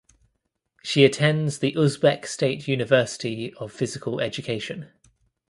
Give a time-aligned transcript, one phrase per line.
[0.83, 4.89] She attends the Uzbek State University of Physical Education.